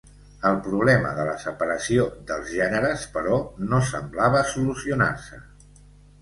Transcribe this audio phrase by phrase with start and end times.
[0.51, 3.37] El problema de la separació dels gèneres, però,
[3.75, 5.41] no semblava solucionar-se.